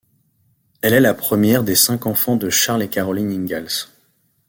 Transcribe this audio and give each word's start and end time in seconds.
Elle 0.81 0.95
est 0.95 0.99
la 0.99 1.13
première 1.13 1.63
des 1.63 1.75
cinq 1.75 2.07
enfants 2.07 2.35
de 2.35 2.49
Charles 2.49 2.81
et 2.81 2.89
Caroline 2.89 3.29
Ingalls. 3.31 3.85